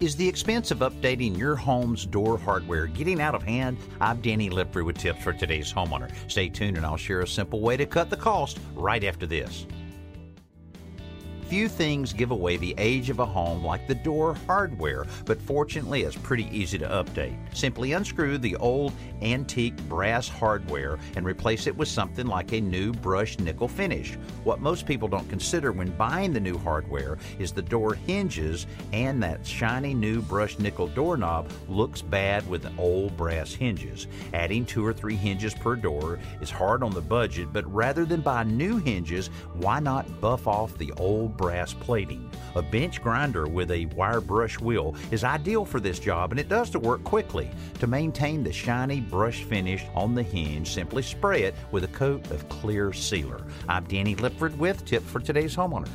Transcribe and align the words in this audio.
Is 0.00 0.16
the 0.16 0.26
expense 0.26 0.70
of 0.70 0.78
updating 0.78 1.36
your 1.36 1.54
home's 1.54 2.06
door 2.06 2.38
hardware 2.38 2.86
getting 2.86 3.20
out 3.20 3.34
of 3.34 3.42
hand? 3.42 3.76
I'm 4.00 4.22
Danny 4.22 4.48
Lipford 4.48 4.86
with 4.86 4.96
tips 4.96 5.22
for 5.22 5.34
today's 5.34 5.70
homeowner. 5.70 6.10
Stay 6.26 6.48
tuned 6.48 6.78
and 6.78 6.86
I'll 6.86 6.96
share 6.96 7.20
a 7.20 7.28
simple 7.28 7.60
way 7.60 7.76
to 7.76 7.84
cut 7.84 8.08
the 8.08 8.16
cost 8.16 8.60
right 8.74 9.04
after 9.04 9.26
this. 9.26 9.66
Few 11.50 11.68
things 11.68 12.12
give 12.12 12.30
away 12.30 12.58
the 12.58 12.76
age 12.78 13.10
of 13.10 13.18
a 13.18 13.26
home 13.26 13.64
like 13.64 13.88
the 13.88 13.94
door 13.96 14.36
hardware, 14.46 15.04
but 15.24 15.42
fortunately 15.42 16.02
it's 16.02 16.14
pretty 16.14 16.48
easy 16.56 16.78
to 16.78 16.86
update. 16.86 17.36
Simply 17.52 17.90
unscrew 17.90 18.38
the 18.38 18.54
old 18.54 18.92
antique 19.20 19.76
brass 19.88 20.28
hardware 20.28 20.96
and 21.16 21.26
replace 21.26 21.66
it 21.66 21.76
with 21.76 21.88
something 21.88 22.24
like 22.24 22.52
a 22.52 22.60
new 22.60 22.92
brushed 22.92 23.40
nickel 23.40 23.66
finish. 23.66 24.12
What 24.44 24.60
most 24.60 24.86
people 24.86 25.08
don't 25.08 25.28
consider 25.28 25.72
when 25.72 25.90
buying 25.96 26.32
the 26.32 26.38
new 26.38 26.56
hardware 26.56 27.18
is 27.40 27.50
the 27.50 27.62
door 27.62 27.94
hinges 27.94 28.68
and 28.92 29.20
that 29.20 29.44
shiny 29.44 29.92
new 29.92 30.22
brushed 30.22 30.60
nickel 30.60 30.86
doorknob 30.86 31.50
looks 31.68 32.00
bad 32.00 32.48
with 32.48 32.64
old 32.78 33.16
brass 33.16 33.52
hinges. 33.52 34.06
Adding 34.34 34.66
two 34.66 34.86
or 34.86 34.92
three 34.92 35.16
hinges 35.16 35.54
per 35.54 35.74
door 35.74 36.20
is 36.40 36.48
hard 36.48 36.84
on 36.84 36.92
the 36.92 37.00
budget, 37.00 37.52
but 37.52 37.66
rather 37.74 38.04
than 38.04 38.20
buy 38.20 38.44
new 38.44 38.78
hinges, 38.78 39.30
why 39.54 39.80
not 39.80 40.20
buff 40.20 40.46
off 40.46 40.78
the 40.78 40.92
old 40.92 41.36
brass 41.40 41.72
plating. 41.72 42.30
A 42.54 42.60
bench 42.60 43.02
grinder 43.02 43.48
with 43.48 43.70
a 43.70 43.86
wire 43.96 44.20
brush 44.20 44.60
wheel 44.60 44.94
is 45.10 45.24
ideal 45.24 45.64
for 45.64 45.80
this 45.80 45.98
job 45.98 46.32
and 46.32 46.38
it 46.38 46.50
does 46.50 46.70
the 46.70 46.78
work 46.78 47.02
quickly. 47.02 47.50
To 47.78 47.86
maintain 47.86 48.44
the 48.44 48.52
shiny 48.52 49.00
brush 49.00 49.44
finish 49.44 49.86
on 49.94 50.14
the 50.14 50.22
hinge, 50.22 50.70
simply 50.70 51.02
spray 51.02 51.44
it 51.44 51.54
with 51.72 51.84
a 51.84 51.88
coat 51.88 52.30
of 52.30 52.46
clear 52.50 52.92
sealer. 52.92 53.46
I'm 53.70 53.84
Danny 53.84 54.16
Lipford 54.16 54.58
with 54.58 54.84
Tip 54.84 55.02
for 55.02 55.20
today's 55.20 55.56
homeowner. 55.56 55.88